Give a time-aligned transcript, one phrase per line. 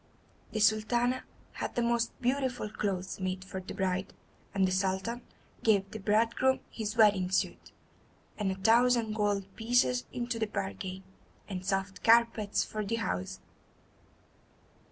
[0.51, 4.15] The Sultana had the most beautiful clothes made for the bride,
[4.51, 5.21] and the Sultan
[5.61, 7.71] gave the bridegroom his wedding suit,
[8.35, 11.03] and a thousand gold pieces into the bargain,
[11.47, 13.41] and soft carpets for the house.